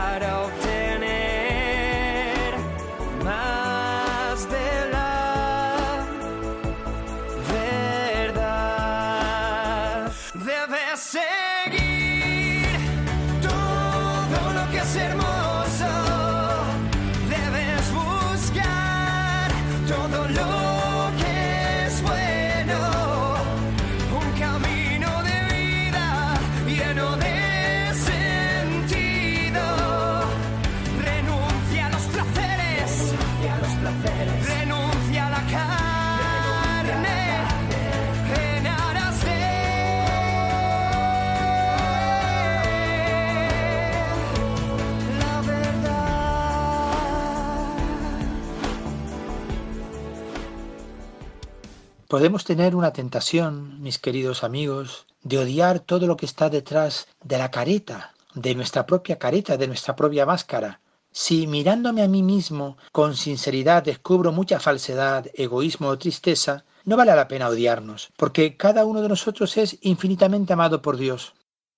Podemos 52.16 52.46
tener 52.46 52.78
una 52.78 52.94
tentación, 52.94 53.82
mis 53.82 54.00
queridos 54.00 54.46
amigos, 54.46 55.06
de 55.22 55.38
odiar 55.38 55.82
todo 55.82 56.08
lo 56.08 56.16
que 56.16 56.26
está 56.26 56.50
detrás 56.50 57.10
de 57.22 57.38
la 57.38 57.52
careta, 57.52 58.14
de 58.34 58.56
nuestra 58.56 58.86
propia 58.86 59.20
careta, 59.20 59.58
de 59.58 59.68
nuestra 59.68 59.98
propia 59.98 60.26
máscara. 60.26 60.80
Si 61.12 61.46
mirándome 61.46 62.04
a 62.04 62.08
mí 62.08 62.24
mismo 62.24 62.78
con 62.94 63.18
sinceridad 63.18 63.84
descubro 63.84 64.32
mucha 64.32 64.62
falsedad, 64.62 65.26
egoísmo 65.34 65.90
o 65.90 65.98
tristeza, 65.98 66.64
no 66.86 66.96
vale 66.96 67.14
la 67.14 67.28
pena 67.28 67.50
odiarnos, 67.50 68.14
porque 68.16 68.56
cada 68.56 68.86
uno 68.86 69.02
de 69.02 69.10
nosotros 69.10 69.58
es 69.58 69.78
infinitamente 69.82 70.54
amado 70.54 70.82
por 70.82 70.96
Dios. 70.96 71.34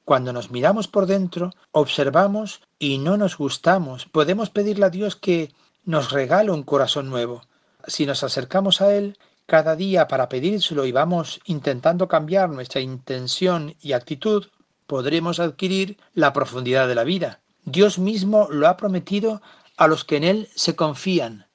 Cuando 0.05 0.33
nos 0.33 0.51
miramos 0.51 0.87
por 0.87 1.07
dentro, 1.07 1.49
observamos 1.71 2.61
y 2.77 2.99
no 2.99 3.17
nos 3.17 3.39
gustamos, 3.39 4.05
podemos 4.05 4.51
pedirle 4.51 4.85
a 4.85 4.91
Dios 4.91 5.15
que 5.15 5.51
nos 5.83 6.11
regale 6.11 6.51
un 6.51 6.61
corazón 6.61 7.09
nuevo. 7.09 7.41
Si 7.87 8.05
nos 8.05 8.23
acercamos 8.23 8.81
a 8.81 8.93
Él 8.93 9.17
cada 9.47 9.77
día 9.77 10.07
para 10.09 10.29
pedírselo 10.29 10.85
y 10.85 10.91
vamos 10.91 11.39
intentando 11.45 12.07
cambiar 12.07 12.49
nuestra 12.49 12.81
intención 12.81 13.75
y 13.81 13.93
actitud, 13.93 14.47
podremos 14.85 15.39
adquirir 15.39 15.97
la 16.13 16.33
profundidad 16.33 16.87
de 16.87 16.95
la 16.95 17.05
vida. 17.05 17.39
Dios 17.63 17.97
mismo 17.97 18.49
lo 18.51 18.67
ha 18.67 18.77
prometido 18.77 19.41
a 19.77 19.87
los 19.87 20.03
que 20.03 20.17
en 20.17 20.25
Él 20.25 20.49
se 20.53 20.75
confían. 20.75 21.47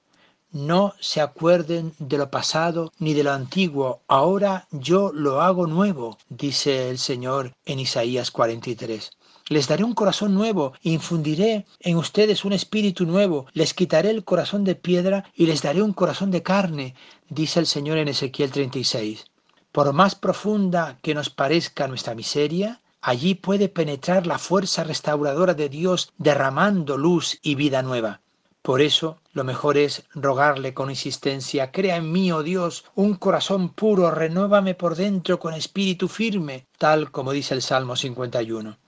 No 0.50 0.94
se 1.00 1.20
acuerden 1.20 1.94
de 1.98 2.18
lo 2.18 2.30
pasado 2.30 2.92
ni 2.98 3.14
de 3.14 3.24
lo 3.24 3.32
antiguo, 3.32 4.00
ahora 4.08 4.66
yo 4.70 5.12
lo 5.12 5.42
hago 5.42 5.66
nuevo, 5.66 6.18
dice 6.28 6.90
el 6.90 6.98
Señor 6.98 7.54
en 7.66 7.78
Isaías 7.78 8.30
43. 8.30 9.10
Les 9.48 9.66
daré 9.66 9.84
un 9.84 9.94
corazón 9.94 10.34
nuevo, 10.34 10.72
infundiré 10.82 11.66
en 11.80 11.96
ustedes 11.96 12.44
un 12.44 12.52
espíritu 12.52 13.04
nuevo, 13.06 13.46
les 13.52 13.74
quitaré 13.74 14.10
el 14.10 14.24
corazón 14.24 14.64
de 14.64 14.76
piedra 14.76 15.24
y 15.34 15.46
les 15.46 15.62
daré 15.62 15.82
un 15.82 15.92
corazón 15.92 16.30
de 16.30 16.42
carne, 16.42 16.94
dice 17.28 17.58
el 17.58 17.66
Señor 17.66 17.98
en 17.98 18.08
Ezequiel 18.08 18.50
36. 18.50 19.26
Por 19.72 19.92
más 19.92 20.14
profunda 20.14 20.98
que 21.02 21.14
nos 21.14 21.30
parezca 21.30 21.88
nuestra 21.88 22.14
miseria, 22.14 22.80
allí 23.00 23.34
puede 23.34 23.68
penetrar 23.68 24.26
la 24.26 24.38
fuerza 24.38 24.84
restauradora 24.84 25.54
de 25.54 25.68
Dios 25.68 26.12
derramando 26.18 26.96
luz 26.96 27.38
y 27.42 27.54
vida 27.56 27.82
nueva. 27.82 28.20
Por 28.62 28.80
eso, 28.80 29.18
lo 29.32 29.42
mejor 29.42 29.76
es 29.76 30.04
rogarle 30.14 30.72
con 30.72 30.88
insistencia, 30.88 31.72
crea 31.72 31.96
en 31.96 32.12
mí, 32.12 32.30
oh 32.30 32.44
Dios, 32.44 32.84
un 32.94 33.16
corazón 33.16 33.70
puro, 33.70 34.12
renuévame 34.12 34.74
por 34.74 34.94
dentro 34.94 35.40
con 35.40 35.52
espíritu 35.54 36.06
firme, 36.06 36.66
tal 36.78 37.10
como 37.10 37.32
dice 37.32 37.54
el 37.54 37.62
Salmo 37.62 37.96
51. 37.96 38.78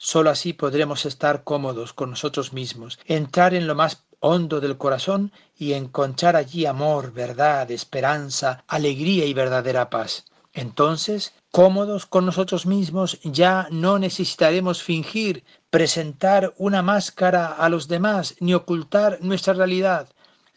Solo 0.00 0.30
así 0.30 0.52
podremos 0.52 1.04
estar 1.06 1.42
cómodos 1.42 1.92
con 1.92 2.10
nosotros 2.10 2.52
mismos, 2.52 3.00
entrar 3.04 3.52
en 3.52 3.66
lo 3.66 3.74
más 3.74 4.04
hondo 4.20 4.60
del 4.60 4.78
corazón 4.78 5.32
y 5.56 5.72
encontrar 5.72 6.36
allí 6.36 6.66
amor, 6.66 7.12
verdad, 7.12 7.68
esperanza, 7.72 8.62
alegría 8.68 9.24
y 9.26 9.34
verdadera 9.34 9.90
paz. 9.90 10.24
Entonces, 10.52 11.34
cómodos 11.50 12.06
con 12.06 12.26
nosotros 12.26 12.64
mismos, 12.64 13.18
ya 13.24 13.66
no 13.72 13.98
necesitaremos 13.98 14.84
fingir, 14.84 15.42
presentar 15.68 16.54
una 16.58 16.80
máscara 16.80 17.48
a 17.48 17.68
los 17.68 17.88
demás, 17.88 18.36
ni 18.38 18.54
ocultar 18.54 19.18
nuestra 19.20 19.54
realidad. 19.54 20.08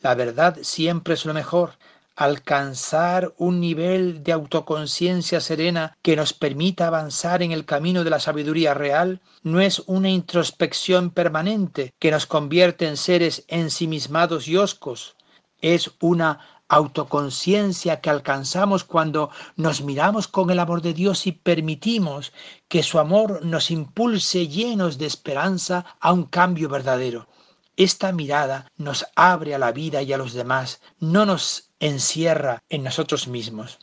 La 0.01 0.13
verdad 0.13 0.57
siempre 0.62 1.15
es 1.15 1.25
lo 1.25 1.33
mejor. 1.33 1.74
Alcanzar 2.15 3.33
un 3.37 3.59
nivel 3.59 4.23
de 4.23 4.33
autoconciencia 4.33 5.39
serena 5.39 5.97
que 6.01 6.15
nos 6.15 6.33
permita 6.33 6.87
avanzar 6.87 7.41
en 7.41 7.51
el 7.51 7.65
camino 7.65 8.03
de 8.03 8.09
la 8.09 8.19
sabiduría 8.19 8.73
real 8.73 9.21
no 9.43 9.61
es 9.61 9.81
una 9.87 10.09
introspección 10.09 11.11
permanente 11.11 11.93
que 11.99 12.11
nos 12.11 12.25
convierte 12.25 12.87
en 12.87 12.97
seres 12.97 13.45
ensimismados 13.47 14.47
y 14.47 14.57
hoscos. 14.57 15.15
Es 15.61 15.91
una 15.99 16.61
autoconciencia 16.71 17.99
que 17.99 18.09
alcanzamos 18.09 18.85
cuando 18.85 19.29
nos 19.57 19.81
miramos 19.81 20.29
con 20.29 20.49
el 20.51 20.59
amor 20.59 20.81
de 20.81 20.93
Dios 20.93 21.27
y 21.27 21.33
permitimos 21.33 22.31
que 22.69 22.81
su 22.81 22.97
amor 22.97 23.43
nos 23.45 23.71
impulse 23.71 24.47
llenos 24.47 24.97
de 24.97 25.05
esperanza 25.05 25.85
a 25.99 26.13
un 26.13 26.23
cambio 26.23 26.69
verdadero. 26.69 27.27
Esta 27.75 28.13
mirada 28.13 28.67
nos 28.77 29.05
abre 29.15 29.53
a 29.53 29.59
la 29.59 29.71
vida 29.73 30.01
y 30.01 30.13
a 30.13 30.17
los 30.17 30.33
demás, 30.33 30.81
no 30.99 31.25
nos 31.25 31.70
encierra 31.81 32.63
en 32.69 32.83
nosotros 32.83 33.27
mismos. 33.27 33.79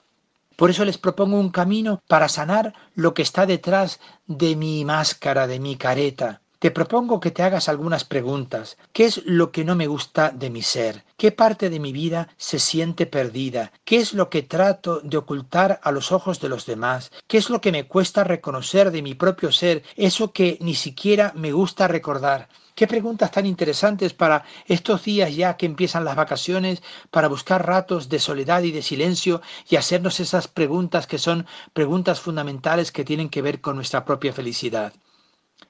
Por 0.56 0.70
eso 0.70 0.84
les 0.84 0.98
propongo 0.98 1.38
un 1.38 1.50
camino 1.50 2.02
para 2.08 2.28
sanar 2.28 2.72
lo 2.94 3.12
que 3.12 3.22
está 3.22 3.44
detrás 3.44 4.00
de 4.26 4.56
mi 4.56 4.84
máscara, 4.84 5.46
de 5.46 5.60
mi 5.60 5.76
careta. 5.76 6.40
Te 6.58 6.72
propongo 6.72 7.20
que 7.20 7.30
te 7.30 7.44
hagas 7.44 7.68
algunas 7.68 8.02
preguntas. 8.02 8.76
¿Qué 8.92 9.04
es 9.04 9.22
lo 9.24 9.52
que 9.52 9.64
no 9.64 9.76
me 9.76 9.86
gusta 9.86 10.30
de 10.30 10.50
mi 10.50 10.62
ser? 10.62 11.04
¿Qué 11.16 11.30
parte 11.30 11.70
de 11.70 11.78
mi 11.78 11.92
vida 11.92 12.28
se 12.36 12.58
siente 12.58 13.06
perdida? 13.06 13.70
¿Qué 13.84 13.98
es 13.98 14.12
lo 14.12 14.28
que 14.28 14.42
trato 14.42 14.98
de 14.98 15.18
ocultar 15.18 15.78
a 15.84 15.92
los 15.92 16.10
ojos 16.10 16.40
de 16.40 16.48
los 16.48 16.66
demás? 16.66 17.12
¿Qué 17.28 17.38
es 17.38 17.48
lo 17.48 17.60
que 17.60 17.70
me 17.70 17.86
cuesta 17.86 18.24
reconocer 18.24 18.90
de 18.90 19.02
mi 19.02 19.14
propio 19.14 19.52
ser? 19.52 19.84
Eso 19.94 20.32
que 20.32 20.58
ni 20.60 20.74
siquiera 20.74 21.32
me 21.36 21.52
gusta 21.52 21.86
recordar. 21.86 22.48
Qué 22.78 22.86
preguntas 22.86 23.32
tan 23.32 23.44
interesantes 23.44 24.14
para 24.14 24.44
estos 24.66 25.02
días 25.02 25.34
ya 25.34 25.56
que 25.56 25.66
empiezan 25.66 26.04
las 26.04 26.14
vacaciones, 26.14 26.80
para 27.10 27.26
buscar 27.26 27.66
ratos 27.66 28.08
de 28.08 28.20
soledad 28.20 28.62
y 28.62 28.70
de 28.70 28.82
silencio 28.82 29.42
y 29.68 29.74
hacernos 29.74 30.20
esas 30.20 30.46
preguntas 30.46 31.08
que 31.08 31.18
son 31.18 31.44
preguntas 31.72 32.20
fundamentales 32.20 32.92
que 32.92 33.04
tienen 33.04 33.30
que 33.30 33.42
ver 33.42 33.60
con 33.60 33.74
nuestra 33.74 34.04
propia 34.04 34.32
felicidad. 34.32 34.92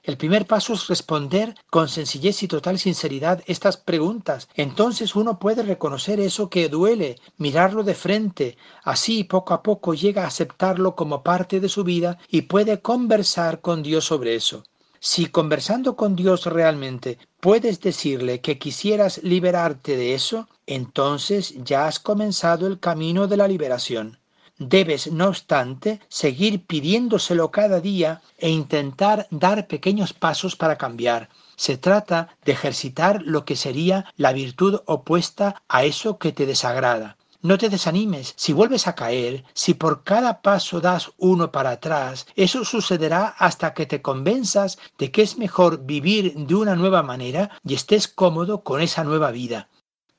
El 0.03 0.17
primer 0.17 0.45
paso 0.45 0.73
es 0.73 0.87
responder 0.87 1.55
con 1.71 1.89
sencillez 1.89 2.43
y 2.43 2.47
total 2.47 2.77
sinceridad 2.77 3.41
estas 3.47 3.77
preguntas. 3.77 4.47
Entonces 4.53 5.15
uno 5.15 5.39
puede 5.39 5.63
reconocer 5.63 6.19
eso 6.19 6.47
que 6.51 6.69
duele, 6.69 7.15
mirarlo 7.37 7.81
de 7.81 7.95
frente. 7.95 8.55
Así 8.83 9.23
poco 9.23 9.55
a 9.55 9.63
poco 9.63 9.95
llega 9.95 10.25
a 10.25 10.27
aceptarlo 10.27 10.95
como 10.95 11.23
parte 11.23 11.59
de 11.59 11.69
su 11.69 11.83
vida 11.83 12.19
y 12.29 12.43
puede 12.43 12.83
conversar 12.83 13.61
con 13.61 13.81
Dios 13.81 14.05
sobre 14.05 14.35
eso. 14.35 14.63
Si 15.01 15.27
conversando 15.27 15.95
con 15.95 16.15
Dios 16.15 16.45
realmente 16.45 17.17
puedes 17.39 17.79
decirle 17.79 18.41
que 18.41 18.57
quisieras 18.57 19.21
liberarte 19.23 19.95
de 19.95 20.13
eso, 20.13 20.49
entonces 20.67 21.53
ya 21.63 21.87
has 21.87 21.99
comenzado 21.99 22.67
el 22.67 22.79
camino 22.79 23.27
de 23.27 23.37
la 23.37 23.47
liberación. 23.47 24.19
Debes, 24.57 25.09
no 25.09 25.29
obstante, 25.29 26.01
seguir 26.09 26.65
pidiéndoselo 26.65 27.49
cada 27.49 27.79
día 27.79 28.21
e 28.37 28.49
intentar 28.49 29.25
dar 29.31 29.67
pequeños 29.67 30.11
pasos 30.11 30.57
para 30.57 30.77
cambiar. 30.77 31.29
Se 31.55 31.77
trata 31.77 32.35
de 32.43 32.51
ejercitar 32.51 33.21
lo 33.21 33.45
que 33.45 33.55
sería 33.55 34.11
la 34.17 34.33
virtud 34.33 34.81
opuesta 34.85 35.61
a 35.69 35.85
eso 35.85 36.17
que 36.17 36.33
te 36.33 36.45
desagrada. 36.45 37.15
No 37.41 37.57
te 37.57 37.69
desanimes. 37.69 38.33
Si 38.35 38.51
vuelves 38.51 38.85
a 38.87 38.95
caer, 38.95 39.45
si 39.53 39.73
por 39.73 40.03
cada 40.03 40.41
paso 40.41 40.81
das 40.81 41.11
uno 41.17 41.53
para 41.53 41.71
atrás, 41.71 42.27
eso 42.35 42.65
sucederá 42.65 43.27
hasta 43.37 43.73
que 43.73 43.85
te 43.85 44.01
convenzas 44.01 44.77
de 44.97 45.09
que 45.09 45.21
es 45.21 45.37
mejor 45.37 45.85
vivir 45.85 46.33
de 46.35 46.55
una 46.55 46.75
nueva 46.75 47.01
manera 47.01 47.49
y 47.63 47.75
estés 47.75 48.09
cómodo 48.09 48.61
con 48.63 48.81
esa 48.81 49.05
nueva 49.05 49.31
vida. 49.31 49.69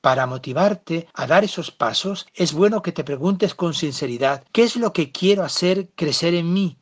Para 0.01 0.25
motivarte 0.25 1.07
a 1.13 1.27
dar 1.27 1.43
esos 1.43 1.69
pasos, 1.69 2.25
es 2.33 2.53
bueno 2.53 2.81
que 2.81 2.91
te 2.91 3.03
preguntes 3.03 3.53
con 3.53 3.75
sinceridad, 3.75 4.43
¿qué 4.51 4.63
es 4.63 4.75
lo 4.75 4.91
que 4.91 5.11
quiero 5.11 5.43
hacer 5.43 5.91
crecer 5.95 6.33
en 6.33 6.51
mí? 6.51 6.77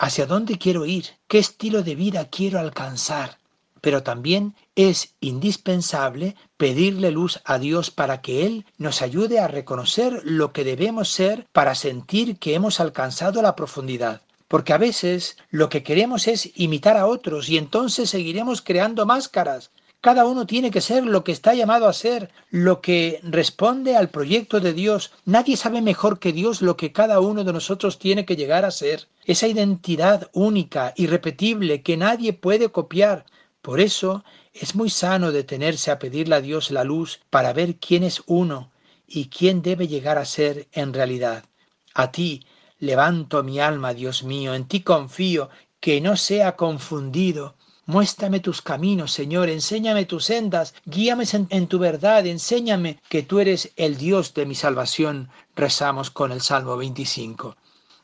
¿Hacia 0.00 0.26
dónde 0.26 0.58
quiero 0.58 0.86
ir? 0.86 1.06
¿Qué 1.28 1.38
estilo 1.38 1.84
de 1.84 1.94
vida 1.94 2.28
quiero 2.30 2.58
alcanzar? 2.58 3.38
Pero 3.84 4.02
también 4.02 4.54
es 4.76 5.14
indispensable 5.20 6.36
pedirle 6.56 7.10
luz 7.10 7.42
a 7.44 7.58
Dios 7.58 7.90
para 7.90 8.22
que 8.22 8.46
Él 8.46 8.64
nos 8.78 9.02
ayude 9.02 9.40
a 9.40 9.46
reconocer 9.46 10.22
lo 10.24 10.54
que 10.54 10.64
debemos 10.64 11.10
ser 11.10 11.46
para 11.52 11.74
sentir 11.74 12.38
que 12.38 12.54
hemos 12.54 12.80
alcanzado 12.80 13.42
la 13.42 13.54
profundidad. 13.54 14.22
Porque 14.48 14.72
a 14.72 14.78
veces 14.78 15.36
lo 15.50 15.68
que 15.68 15.82
queremos 15.82 16.28
es 16.28 16.50
imitar 16.54 16.96
a 16.96 17.04
otros 17.06 17.50
y 17.50 17.58
entonces 17.58 18.08
seguiremos 18.08 18.62
creando 18.62 19.04
máscaras. 19.04 19.70
Cada 20.00 20.24
uno 20.24 20.46
tiene 20.46 20.70
que 20.70 20.80
ser 20.80 21.04
lo 21.04 21.22
que 21.22 21.32
está 21.32 21.52
llamado 21.52 21.86
a 21.86 21.92
ser, 21.92 22.30
lo 22.48 22.80
que 22.80 23.20
responde 23.22 23.98
al 23.98 24.08
proyecto 24.08 24.60
de 24.60 24.72
Dios. 24.72 25.12
Nadie 25.26 25.58
sabe 25.58 25.82
mejor 25.82 26.18
que 26.18 26.32
Dios 26.32 26.62
lo 26.62 26.78
que 26.78 26.90
cada 26.90 27.20
uno 27.20 27.44
de 27.44 27.52
nosotros 27.52 27.98
tiene 27.98 28.24
que 28.24 28.36
llegar 28.36 28.64
a 28.64 28.70
ser. 28.70 29.08
Esa 29.26 29.46
identidad 29.46 30.30
única, 30.32 30.94
irrepetible, 30.96 31.82
que 31.82 31.98
nadie 31.98 32.32
puede 32.32 32.70
copiar, 32.70 33.26
por 33.64 33.80
eso 33.80 34.24
es 34.52 34.74
muy 34.74 34.90
sano 34.90 35.32
detenerse 35.32 35.90
a 35.90 35.98
pedirle 35.98 36.34
a 36.34 36.42
Dios 36.42 36.70
la 36.70 36.84
luz 36.84 37.20
para 37.30 37.54
ver 37.54 37.76
quién 37.76 38.02
es 38.04 38.22
uno 38.26 38.70
y 39.08 39.30
quién 39.30 39.62
debe 39.62 39.88
llegar 39.88 40.18
a 40.18 40.26
ser 40.26 40.68
en 40.72 40.92
realidad. 40.92 41.46
A 41.94 42.12
ti 42.12 42.44
levanto 42.78 43.42
mi 43.42 43.60
alma, 43.60 43.94
Dios 43.94 44.22
mío, 44.22 44.54
en 44.54 44.68
ti 44.68 44.80
confío, 44.80 45.48
que 45.80 46.02
no 46.02 46.18
sea 46.18 46.56
confundido. 46.56 47.56
Muéstrame 47.86 48.40
tus 48.40 48.60
caminos, 48.60 49.12
Señor, 49.12 49.48
enséñame 49.48 50.04
tus 50.04 50.26
sendas, 50.26 50.74
guíame 50.84 51.24
en, 51.48 51.66
tu 51.66 51.78
verdad, 51.78 52.26
enséñame 52.26 53.00
que 53.08 53.22
tú 53.22 53.40
eres 53.40 53.72
el 53.76 53.96
Dios 53.96 54.34
de 54.34 54.44
mi 54.44 54.54
salvación, 54.54 55.30
rezamos 55.56 56.10
con 56.10 56.32
el 56.32 56.42
Salmo 56.42 56.76
25. 56.76 57.56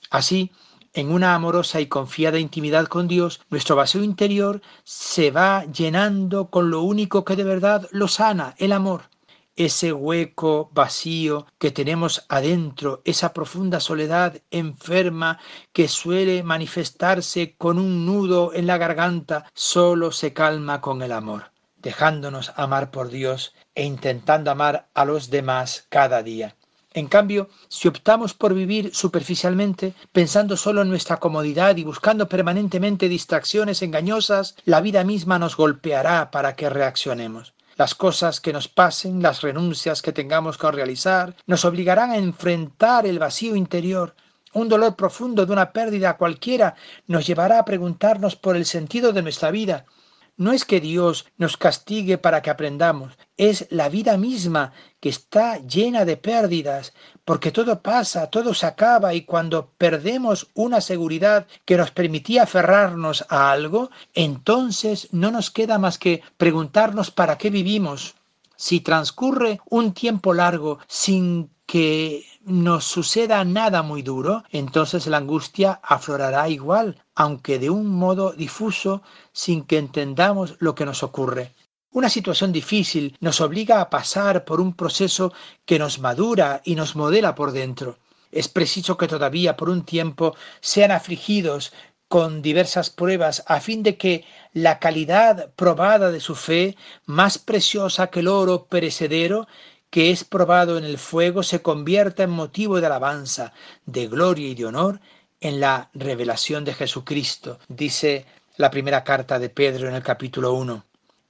Así, 0.08 0.52
en 0.92 1.12
una 1.12 1.34
amorosa 1.34 1.80
y 1.80 1.86
confiada 1.86 2.38
intimidad 2.38 2.86
con 2.86 3.06
Dios, 3.06 3.40
nuestro 3.48 3.76
vacío 3.76 4.02
interior 4.02 4.60
se 4.82 5.30
va 5.30 5.64
llenando 5.64 6.50
con 6.50 6.70
lo 6.70 6.82
único 6.82 7.24
que 7.24 7.36
de 7.36 7.44
verdad 7.44 7.88
lo 7.92 8.08
sana, 8.08 8.54
el 8.58 8.72
amor. 8.72 9.02
Ese 9.56 9.92
hueco 9.92 10.70
vacío 10.72 11.46
que 11.58 11.70
tenemos 11.70 12.24
adentro, 12.28 13.02
esa 13.04 13.32
profunda 13.32 13.78
soledad 13.78 14.40
enferma 14.50 15.38
que 15.72 15.86
suele 15.86 16.42
manifestarse 16.42 17.56
con 17.56 17.78
un 17.78 18.06
nudo 18.06 18.52
en 18.54 18.66
la 18.66 18.78
garganta, 18.78 19.44
solo 19.54 20.12
se 20.12 20.32
calma 20.32 20.80
con 20.80 21.02
el 21.02 21.12
amor, 21.12 21.52
dejándonos 21.76 22.52
amar 22.56 22.90
por 22.90 23.10
Dios 23.10 23.54
e 23.74 23.84
intentando 23.84 24.50
amar 24.50 24.88
a 24.94 25.04
los 25.04 25.30
demás 25.30 25.86
cada 25.90 26.22
día. 26.22 26.56
En 26.92 27.06
cambio, 27.06 27.48
si 27.68 27.86
optamos 27.86 28.34
por 28.34 28.52
vivir 28.52 28.92
superficialmente, 28.92 29.94
pensando 30.10 30.56
solo 30.56 30.82
en 30.82 30.88
nuestra 30.88 31.18
comodidad 31.18 31.76
y 31.76 31.84
buscando 31.84 32.28
permanentemente 32.28 33.08
distracciones 33.08 33.82
engañosas, 33.82 34.56
la 34.64 34.80
vida 34.80 35.04
misma 35.04 35.38
nos 35.38 35.56
golpeará 35.56 36.32
para 36.32 36.56
que 36.56 36.68
reaccionemos. 36.68 37.54
Las 37.76 37.94
cosas 37.94 38.40
que 38.40 38.52
nos 38.52 38.66
pasen, 38.66 39.22
las 39.22 39.40
renuncias 39.40 40.02
que 40.02 40.12
tengamos 40.12 40.58
que 40.58 40.70
realizar, 40.70 41.36
nos 41.46 41.64
obligarán 41.64 42.10
a 42.10 42.16
enfrentar 42.16 43.06
el 43.06 43.20
vacío 43.20 43.54
interior. 43.54 44.16
Un 44.52 44.68
dolor 44.68 44.96
profundo 44.96 45.46
de 45.46 45.52
una 45.52 45.72
pérdida 45.72 46.16
cualquiera 46.16 46.74
nos 47.06 47.24
llevará 47.24 47.60
a 47.60 47.64
preguntarnos 47.64 48.34
por 48.34 48.56
el 48.56 48.66
sentido 48.66 49.12
de 49.12 49.22
nuestra 49.22 49.52
vida 49.52 49.86
no 50.40 50.54
es 50.54 50.64
que 50.64 50.80
Dios 50.80 51.26
nos 51.36 51.58
castigue 51.58 52.16
para 52.16 52.40
que 52.40 52.48
aprendamos, 52.48 53.12
es 53.36 53.66
la 53.68 53.90
vida 53.90 54.16
misma 54.16 54.72
que 54.98 55.10
está 55.10 55.58
llena 55.58 56.06
de 56.06 56.16
pérdidas, 56.16 56.94
porque 57.26 57.52
todo 57.52 57.82
pasa, 57.82 58.30
todo 58.30 58.54
se 58.54 58.64
acaba 58.64 59.12
y 59.12 59.26
cuando 59.26 59.68
perdemos 59.76 60.48
una 60.54 60.80
seguridad 60.80 61.46
que 61.66 61.76
nos 61.76 61.90
permitía 61.90 62.44
aferrarnos 62.44 63.26
a 63.28 63.52
algo, 63.52 63.90
entonces 64.14 65.08
no 65.12 65.30
nos 65.30 65.50
queda 65.50 65.78
más 65.78 65.98
que 65.98 66.22
preguntarnos 66.38 67.10
para 67.10 67.36
qué 67.36 67.50
vivimos. 67.50 68.14
Si 68.56 68.80
transcurre 68.80 69.60
un 69.68 69.92
tiempo 69.92 70.32
largo 70.32 70.78
sin 70.88 71.50
que 71.66 72.24
nos 72.44 72.84
suceda 72.84 73.44
nada 73.44 73.82
muy 73.82 74.02
duro, 74.02 74.44
entonces 74.50 75.06
la 75.06 75.18
angustia 75.18 75.80
aflorará 75.82 76.48
igual, 76.48 77.02
aunque 77.14 77.58
de 77.58 77.70
un 77.70 77.86
modo 77.86 78.32
difuso, 78.32 79.02
sin 79.32 79.64
que 79.64 79.78
entendamos 79.78 80.56
lo 80.58 80.74
que 80.74 80.86
nos 80.86 81.02
ocurre. 81.02 81.54
Una 81.92 82.08
situación 82.08 82.52
difícil 82.52 83.16
nos 83.20 83.40
obliga 83.40 83.80
a 83.80 83.90
pasar 83.90 84.44
por 84.44 84.60
un 84.60 84.74
proceso 84.74 85.32
que 85.64 85.78
nos 85.78 85.98
madura 85.98 86.62
y 86.64 86.76
nos 86.76 86.94
modela 86.94 87.34
por 87.34 87.52
dentro. 87.52 87.98
Es 88.30 88.48
preciso 88.48 88.96
que 88.96 89.08
todavía 89.08 89.56
por 89.56 89.68
un 89.68 89.84
tiempo 89.84 90.36
sean 90.60 90.92
afligidos 90.92 91.72
con 92.06 92.42
diversas 92.42 92.90
pruebas 92.90 93.42
a 93.46 93.60
fin 93.60 93.82
de 93.82 93.96
que 93.96 94.24
la 94.52 94.78
calidad 94.78 95.52
probada 95.54 96.10
de 96.10 96.20
su 96.20 96.34
fe, 96.34 96.76
más 97.06 97.38
preciosa 97.38 98.08
que 98.08 98.20
el 98.20 98.28
oro 98.28 98.66
perecedero, 98.66 99.46
que 99.90 100.10
es 100.10 100.24
probado 100.24 100.78
en 100.78 100.84
el 100.84 100.98
fuego 100.98 101.42
se 101.42 101.62
convierta 101.62 102.22
en 102.22 102.30
motivo 102.30 102.80
de 102.80 102.86
alabanza, 102.86 103.52
de 103.86 104.06
gloria 104.06 104.48
y 104.48 104.54
de 104.54 104.66
honor 104.66 105.00
en 105.40 105.60
la 105.60 105.90
revelación 105.94 106.64
de 106.64 106.74
Jesucristo, 106.74 107.58
dice 107.68 108.26
la 108.56 108.70
primera 108.70 109.04
carta 109.04 109.38
de 109.38 109.48
Pedro 109.48 109.88
en 109.88 109.94
el 109.94 110.02
capítulo 110.02 110.52
1. 110.52 110.84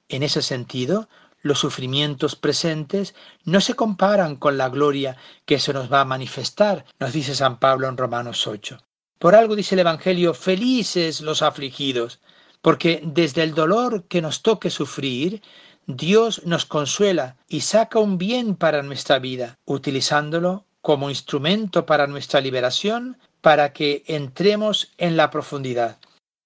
En 0.09 0.23
ese 0.23 0.41
sentido, 0.41 1.07
los 1.41 1.59
sufrimientos 1.59 2.35
presentes 2.35 3.15
no 3.45 3.61
se 3.61 3.73
comparan 3.73 4.35
con 4.35 4.57
la 4.57 4.69
gloria 4.69 5.17
que 5.45 5.59
se 5.59 5.73
nos 5.73 5.91
va 5.91 6.01
a 6.01 6.05
manifestar, 6.05 6.85
nos 6.99 7.13
dice 7.13 7.33
San 7.33 7.57
Pablo 7.57 7.87
en 7.87 7.97
Romanos 7.97 8.45
8. 8.45 8.77
Por 9.17 9.35
algo 9.35 9.55
dice 9.55 9.75
el 9.75 9.79
Evangelio, 9.79 10.33
felices 10.33 11.21
los 11.21 11.41
afligidos, 11.41 12.19
porque 12.61 13.01
desde 13.03 13.43
el 13.43 13.53
dolor 13.53 14.03
que 14.03 14.21
nos 14.21 14.41
toque 14.41 14.69
sufrir, 14.69 15.41
Dios 15.87 16.43
nos 16.45 16.65
consuela 16.65 17.37
y 17.47 17.61
saca 17.61 17.99
un 17.99 18.17
bien 18.17 18.55
para 18.55 18.83
nuestra 18.83 19.19
vida, 19.19 19.57
utilizándolo 19.65 20.65
como 20.81 21.09
instrumento 21.09 21.85
para 21.85 22.07
nuestra 22.07 22.41
liberación, 22.41 23.17
para 23.41 23.73
que 23.73 24.03
entremos 24.07 24.91
en 24.97 25.17
la 25.17 25.29
profundidad. 25.29 25.97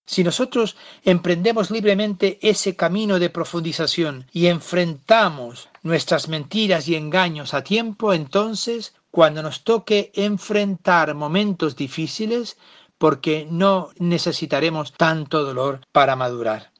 Si 0.08 0.24
nosotros 0.24 0.78
emprendemos 1.04 1.72
libremente 1.72 2.38
ese 2.42 2.76
camino 2.76 3.18
de 3.18 3.32
profundización 3.32 4.28
y 4.32 4.48
enfrentamos 4.48 5.68
nuestras 5.82 6.28
mentiras 6.30 6.88
y 6.88 6.96
engaños 6.96 7.54
a 7.54 7.64
tiempo, 7.64 8.14
entonces, 8.14 8.94
cuando 9.10 9.42
nos 9.42 9.64
toque 9.64 10.12
enfrentar 10.14 11.16
momentos 11.16 11.76
difíciles, 11.76 12.58
porque 12.98 13.48
no 13.50 13.90
necesitaremos 13.98 14.94
tanto 14.94 15.44
dolor 15.44 15.82
para 15.92 16.16
madurar. 16.16 16.72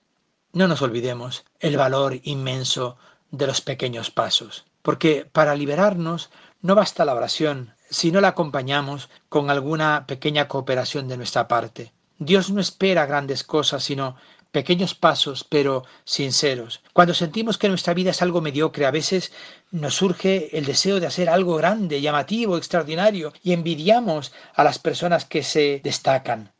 No 0.54 0.68
nos 0.68 0.82
olvidemos 0.82 1.46
el 1.60 1.78
valor 1.78 2.20
inmenso 2.24 2.98
de 3.32 3.48
los 3.48 3.62
pequeños 3.62 4.12
pasos, 4.12 4.66
porque 4.82 5.28
para 5.32 5.56
liberarnos 5.56 6.30
no 6.62 6.76
basta 6.76 7.06
la 7.06 7.14
oración 7.14 7.76
si 7.90 8.12
no 8.12 8.22
la 8.22 8.30
acompañamos 8.30 9.10
con 9.30 9.50
alguna 9.50 10.06
pequeña 10.08 10.48
cooperación 10.48 11.08
de 11.08 11.18
nuestra 11.18 11.48
parte. 11.48 11.94
Dios 12.18 12.50
no 12.50 12.62
espera 12.62 13.06
grandes 13.06 13.44
cosas, 13.44 13.84
sino 13.84 14.16
pequeños 14.56 14.96
pasos, 14.96 15.44
pero 15.44 15.84
sinceros. 16.06 16.82
Cuando 16.94 17.14
sentimos 17.14 17.58
que 17.58 17.68
nuestra 17.68 17.94
vida 17.94 18.12
es 18.12 18.22
algo 18.22 18.40
mediocre, 18.40 18.86
a 18.86 18.92
veces 19.00 19.34
nos 19.70 19.96
surge 19.96 20.58
el 20.58 20.64
deseo 20.64 21.02
de 21.02 21.08
hacer 21.08 21.28
algo 21.28 21.58
grande, 21.58 22.00
llamativo, 22.00 22.56
extraordinario, 22.56 23.34
y 23.44 23.52
envidiamos 23.52 24.32
a 24.54 24.64
las 24.64 24.80
personas 24.80 25.26
que 25.26 25.44
se 25.44 25.82
destacan. 25.84 26.54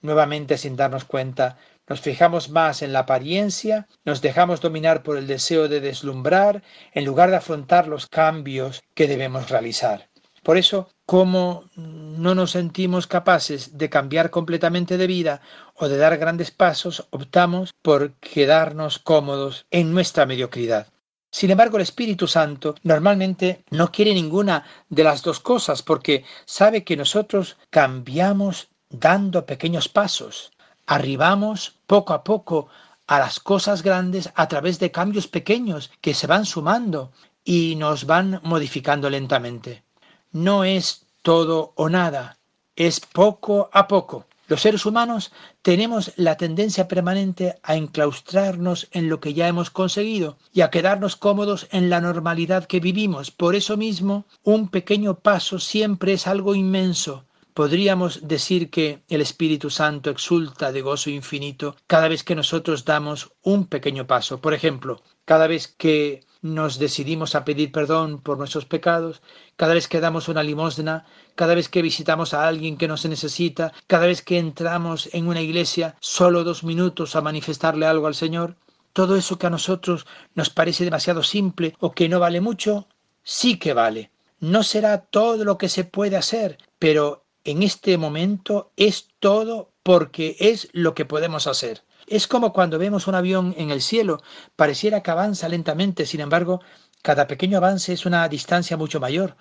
Nuevamente, 0.00 0.58
sin 0.58 0.76
darnos 0.76 1.04
cuenta, 1.04 1.58
nos 1.88 2.00
fijamos 2.00 2.50
más 2.50 2.82
en 2.82 2.92
la 2.92 3.00
apariencia, 3.00 3.88
nos 4.04 4.22
dejamos 4.22 4.60
dominar 4.60 5.02
por 5.02 5.18
el 5.18 5.26
deseo 5.26 5.66
de 5.66 5.80
deslumbrar, 5.80 6.62
en 6.92 7.04
lugar 7.04 7.30
de 7.30 7.38
afrontar 7.38 7.88
los 7.88 8.06
cambios 8.06 8.84
que 8.94 9.08
debemos 9.08 9.50
realizar. 9.50 10.09
Por 10.42 10.56
eso, 10.56 10.88
como 11.06 11.64
no 11.76 12.34
nos 12.34 12.52
sentimos 12.52 13.06
capaces 13.06 13.76
de 13.78 13.90
cambiar 13.90 14.30
completamente 14.30 14.96
de 14.96 15.06
vida 15.06 15.40
o 15.74 15.88
de 15.88 15.98
dar 15.98 16.16
grandes 16.16 16.50
pasos, 16.50 17.06
optamos 17.10 17.72
por 17.82 18.14
quedarnos 18.14 18.98
cómodos 18.98 19.66
en 19.70 19.92
nuestra 19.92 20.26
mediocridad. 20.26 20.86
Sin 21.30 21.50
embargo, 21.50 21.76
el 21.76 21.82
Espíritu 21.82 22.26
Santo 22.26 22.74
normalmente 22.82 23.64
no 23.70 23.92
quiere 23.92 24.14
ninguna 24.14 24.64
de 24.88 25.04
las 25.04 25.22
dos 25.22 25.38
cosas 25.40 25.82
porque 25.82 26.24
sabe 26.44 26.84
que 26.84 26.96
nosotros 26.96 27.56
cambiamos 27.70 28.68
dando 28.88 29.46
pequeños 29.46 29.88
pasos 29.88 30.52
arribamos 30.90 31.78
poco 31.86 32.12
a 32.12 32.24
poco 32.24 32.66
a 33.06 33.20
las 33.20 33.38
cosas 33.38 33.82
grandes 33.84 34.32
a 34.34 34.48
través 34.48 34.80
de 34.80 34.90
cambios 34.90 35.28
pequeños 35.28 35.92
que 36.00 36.14
se 36.14 36.26
van 36.26 36.44
sumando 36.44 37.12
y 37.44 37.76
nos 37.76 38.06
van 38.06 38.40
modificando 38.42 39.08
lentamente. 39.08 39.84
No 40.32 40.64
es 40.64 41.06
todo 41.22 41.72
o 41.76 41.88
nada, 41.88 42.38
es 42.76 43.00
poco 43.00 43.68
a 43.72 43.88
poco. 43.88 44.26
Los 44.50 44.62
seres 44.62 44.84
humanos 44.84 45.30
tenemos 45.62 46.12
la 46.16 46.36
tendencia 46.36 46.88
permanente 46.88 47.60
a 47.62 47.76
enclaustrarnos 47.76 48.88
en 48.90 49.08
lo 49.08 49.20
que 49.20 49.32
ya 49.32 49.46
hemos 49.46 49.70
conseguido 49.70 50.38
y 50.52 50.62
a 50.62 50.70
quedarnos 50.70 51.14
cómodos 51.14 51.68
en 51.70 51.88
la 51.88 52.00
normalidad 52.00 52.64
que 52.64 52.80
vivimos. 52.80 53.30
Por 53.30 53.54
eso 53.54 53.76
mismo, 53.76 54.24
un 54.42 54.68
pequeño 54.68 55.20
paso 55.20 55.60
siempre 55.60 56.14
es 56.14 56.26
algo 56.26 56.56
inmenso. 56.56 57.26
Podríamos 57.54 58.26
decir 58.26 58.70
que 58.70 59.04
el 59.08 59.20
Espíritu 59.20 59.70
Santo 59.70 60.10
exulta 60.10 60.72
de 60.72 60.82
gozo 60.82 61.10
infinito 61.10 61.76
cada 61.86 62.08
vez 62.08 62.24
que 62.24 62.34
nosotros 62.34 62.84
damos 62.84 63.30
un 63.42 63.66
pequeño 63.66 64.08
paso. 64.08 64.40
Por 64.40 64.52
ejemplo, 64.52 65.00
cada 65.24 65.46
vez 65.46 65.68
que 65.68 66.24
nos 66.42 66.78
decidimos 66.78 67.34
a 67.34 67.44
pedir 67.44 67.70
perdón 67.72 68.20
por 68.20 68.38
nuestros 68.38 68.64
pecados, 68.64 69.22
cada 69.56 69.74
vez 69.74 69.88
que 69.88 70.00
damos 70.00 70.28
una 70.28 70.42
limosna, 70.42 71.04
cada 71.34 71.54
vez 71.54 71.68
que 71.68 71.82
visitamos 71.82 72.32
a 72.32 72.46
alguien 72.46 72.76
que 72.76 72.88
nos 72.88 73.04
necesita, 73.04 73.72
cada 73.86 74.06
vez 74.06 74.22
que 74.22 74.38
entramos 74.38 75.08
en 75.12 75.28
una 75.28 75.42
iglesia 75.42 75.96
solo 76.00 76.44
dos 76.44 76.64
minutos 76.64 77.14
a 77.14 77.20
manifestarle 77.20 77.86
algo 77.86 78.06
al 78.06 78.14
Señor, 78.14 78.56
todo 78.92 79.16
eso 79.16 79.38
que 79.38 79.46
a 79.46 79.50
nosotros 79.50 80.06
nos 80.34 80.50
parece 80.50 80.84
demasiado 80.84 81.22
simple 81.22 81.74
o 81.78 81.92
que 81.92 82.08
no 82.08 82.18
vale 82.18 82.40
mucho, 82.40 82.88
sí 83.22 83.58
que 83.58 83.74
vale. 83.74 84.10
No 84.40 84.62
será 84.62 85.02
todo 85.02 85.44
lo 85.44 85.58
que 85.58 85.68
se 85.68 85.84
puede 85.84 86.16
hacer, 86.16 86.58
pero 86.78 87.24
en 87.44 87.62
este 87.62 87.98
momento 87.98 88.72
es 88.76 89.08
todo 89.18 89.70
porque 89.82 90.36
es 90.40 90.68
lo 90.72 90.94
que 90.94 91.04
podemos 91.04 91.46
hacer. 91.46 91.82
Es 92.10 92.26
como 92.26 92.52
cuando 92.52 92.76
vemos 92.76 93.06
un 93.06 93.14
avión 93.14 93.54
en 93.56 93.70
el 93.70 93.80
cielo, 93.80 94.20
pareciera 94.56 95.00
que 95.00 95.12
avanza 95.12 95.48
lentamente, 95.48 96.06
sin 96.06 96.20
embargo, 96.20 96.60
cada 97.02 97.28
pequeño 97.28 97.56
avance 97.58 97.92
es 97.92 98.04
una 98.04 98.28
distancia 98.28 98.76
mucho 98.76 98.98
mayor. 98.98 99.36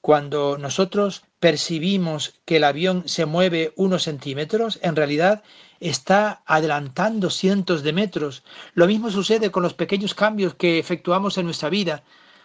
Cuando 0.00 0.56
nosotros 0.56 1.24
percibimos 1.40 2.34
que 2.44 2.58
el 2.58 2.64
avión 2.64 3.02
se 3.08 3.26
mueve 3.26 3.72
unos 3.74 4.04
centímetros, 4.04 4.78
en 4.82 4.94
realidad 4.94 5.42
está 5.80 6.44
adelantando 6.46 7.28
cientos 7.28 7.82
de 7.82 7.92
metros. 7.92 8.44
Lo 8.74 8.86
mismo 8.86 9.10
sucede 9.10 9.50
con 9.50 9.64
los 9.64 9.74
pequeños 9.74 10.14
cambios 10.14 10.54
que 10.54 10.78
efectuamos 10.78 11.38
en 11.38 11.46
nuestra 11.46 11.70
vida. 11.70 12.04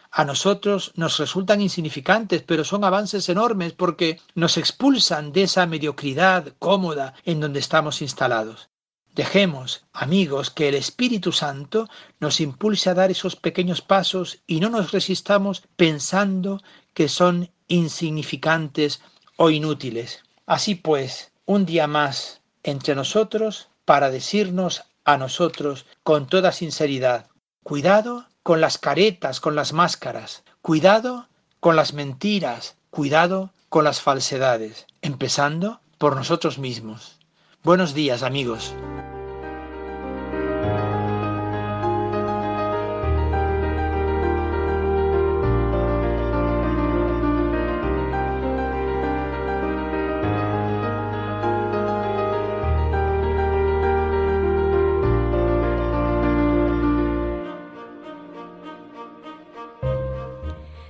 A 0.10 0.26
nosotros 0.26 0.92
nos 0.96 1.20
resultan 1.20 1.62
insignificantes, 1.62 2.42
pero 2.42 2.63
son 2.63 2.84
avances 2.84 3.30
enormes 3.30 3.74
porque 3.74 4.20
nos 4.34 4.58
expulsan 4.58 5.32
de 5.34 5.44
esa 5.44 5.68
mediocridad 5.68 6.56
cómoda 6.58 7.13
en 7.26 7.40
donde 7.40 7.60
estamos 7.60 8.02
instalados. 8.02 8.72
Dejemos, 9.17 9.84
amigos, 9.93 10.51
que 10.51 10.69
el 10.69 10.75
Espíritu 10.75 11.32
Santo 11.32 11.89
nos 12.19 12.39
impulse 12.39 12.91
a 12.91 12.93
dar 12.93 13.10
esos 13.10 13.36
pequeños 13.36 13.82
pasos 13.82 14.43
y 14.45 14.60
no 14.60 14.69
nos 14.69 14.91
resistamos 14.91 15.63
pensando 15.75 16.62
que 16.93 17.10
son 17.10 17.49
insignificantes 17.67 19.01
o 19.36 19.49
inútiles. 19.49 20.21
Así 20.45 20.75
pues, 20.75 21.32
un 21.47 21.65
día 21.65 21.88
más 21.88 22.41
entre 22.62 22.93
nosotros 22.93 23.69
para 23.86 24.12
decirnos 24.12 24.84
a 25.03 25.17
nosotros 25.17 25.88
con 26.03 26.27
toda 26.27 26.51
sinceridad, 26.51 27.27
cuidado 27.63 28.27
con 28.43 28.62
las 28.62 28.77
caretas, 28.77 29.39
con 29.39 29.56
las 29.56 29.73
máscaras, 29.73 30.43
cuidado 30.62 31.27
con 31.60 31.75
las 31.75 31.93
mentiras, 31.93 32.77
cuidado 32.91 33.51
con 33.69 33.84
las 33.84 33.99
falsedades, 33.99 34.86
empezando 35.01 35.82
por 35.97 36.15
nosotros 36.15 36.60
mismos. 36.60 37.17
Buenos 37.63 37.95
días 37.95 38.21
amigos. 38.21 38.75